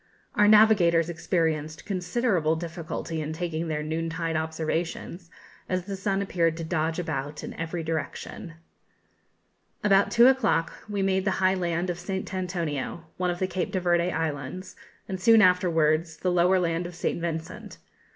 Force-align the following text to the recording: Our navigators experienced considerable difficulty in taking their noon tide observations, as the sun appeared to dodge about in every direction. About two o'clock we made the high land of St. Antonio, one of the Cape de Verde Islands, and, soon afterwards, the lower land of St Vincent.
Our 0.33 0.47
navigators 0.47 1.09
experienced 1.11 1.85
considerable 1.85 2.55
difficulty 2.55 3.21
in 3.21 3.33
taking 3.33 3.67
their 3.67 3.83
noon 3.83 4.09
tide 4.09 4.35
observations, 4.35 5.29
as 5.69 5.85
the 5.85 5.95
sun 5.95 6.23
appeared 6.23 6.57
to 6.57 6.63
dodge 6.63 6.97
about 6.97 7.43
in 7.43 7.53
every 7.53 7.83
direction. 7.83 8.55
About 9.83 10.09
two 10.09 10.25
o'clock 10.25 10.73
we 10.89 11.03
made 11.03 11.23
the 11.23 11.29
high 11.37 11.53
land 11.53 11.91
of 11.91 11.99
St. 11.99 12.33
Antonio, 12.33 13.03
one 13.17 13.29
of 13.29 13.37
the 13.37 13.45
Cape 13.45 13.71
de 13.71 13.79
Verde 13.79 14.11
Islands, 14.11 14.75
and, 15.07 15.21
soon 15.21 15.39
afterwards, 15.39 16.17
the 16.17 16.31
lower 16.31 16.59
land 16.59 16.87
of 16.87 16.95
St 16.95 17.21
Vincent. 17.21 17.77